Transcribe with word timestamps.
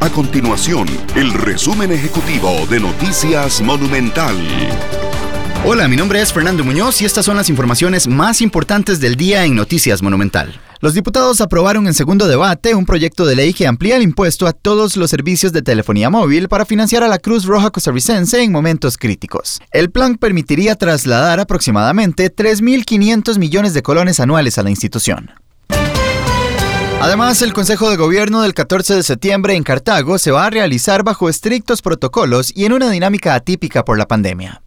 A 0.00 0.08
continuación, 0.08 0.88
el 1.14 1.30
resumen 1.34 1.92
ejecutivo 1.92 2.66
de 2.70 2.80
Noticias 2.80 3.60
Monumental. 3.60 4.34
Hola, 5.66 5.88
mi 5.88 5.96
nombre 5.96 6.22
es 6.22 6.32
Fernando 6.32 6.64
Muñoz 6.64 7.02
y 7.02 7.04
estas 7.04 7.26
son 7.26 7.36
las 7.36 7.50
informaciones 7.50 8.08
más 8.08 8.40
importantes 8.40 8.98
del 8.98 9.16
día 9.16 9.44
en 9.44 9.54
Noticias 9.54 10.00
Monumental. 10.00 10.58
Los 10.80 10.94
diputados 10.94 11.42
aprobaron 11.42 11.86
en 11.86 11.92
segundo 11.92 12.28
debate 12.28 12.74
un 12.74 12.86
proyecto 12.86 13.26
de 13.26 13.36
ley 13.36 13.52
que 13.52 13.66
amplía 13.66 13.96
el 13.96 14.02
impuesto 14.02 14.46
a 14.46 14.54
todos 14.54 14.96
los 14.96 15.10
servicios 15.10 15.52
de 15.52 15.60
telefonía 15.60 16.08
móvil 16.08 16.48
para 16.48 16.64
financiar 16.64 17.02
a 17.02 17.08
la 17.08 17.18
Cruz 17.18 17.44
Roja 17.44 17.68
Costarricense 17.68 18.42
en 18.42 18.52
momentos 18.52 18.96
críticos. 18.96 19.60
El 19.70 19.90
plan 19.90 20.16
permitiría 20.16 20.76
trasladar 20.76 21.40
aproximadamente 21.40 22.34
3.500 22.34 23.38
millones 23.38 23.74
de 23.74 23.82
colones 23.82 24.18
anuales 24.18 24.56
a 24.56 24.62
la 24.62 24.70
institución. 24.70 25.30
Además, 27.00 27.40
el 27.40 27.54
Consejo 27.54 27.88
de 27.88 27.96
Gobierno 27.96 28.42
del 28.42 28.52
14 28.52 28.94
de 28.94 29.02
septiembre 29.02 29.54
en 29.54 29.62
Cartago 29.62 30.18
se 30.18 30.32
va 30.32 30.44
a 30.44 30.50
realizar 30.50 31.02
bajo 31.02 31.30
estrictos 31.30 31.80
protocolos 31.80 32.52
y 32.54 32.66
en 32.66 32.74
una 32.74 32.90
dinámica 32.90 33.34
atípica 33.34 33.86
por 33.86 33.96
la 33.96 34.06
pandemia. 34.06 34.60